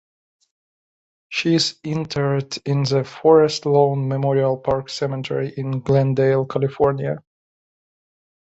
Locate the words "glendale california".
5.81-7.17